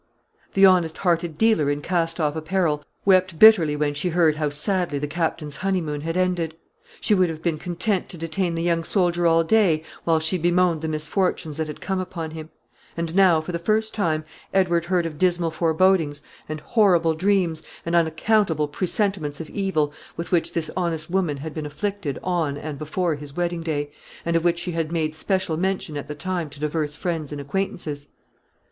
[0.55, 4.97] The honest hearted dealer in cast off apparel wept bitterly when she heard how sadly
[4.97, 6.55] the Captain's honeymoon had ended.
[6.99, 10.81] She would have been content to detain the young soldier all day, while she bemoaned
[10.81, 12.49] the misfortunes that had come upon him;
[12.97, 14.23] and now, for the first time,
[14.55, 20.53] Edward heard of dismal forebodings, and horrible dreams, and unaccountable presentiments of evil, with which
[20.53, 23.91] this honest woman had been afflicted on and before his wedding day,
[24.25, 27.39] and of which she had made special mention at the time to divers friends and
[27.39, 28.07] acquaintances.